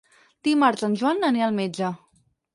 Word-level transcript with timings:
Dimarts 0.47 0.87
en 0.87 0.95
Joan 1.03 1.29
anirà 1.29 1.47
al 1.51 1.55
metge. 1.61 1.95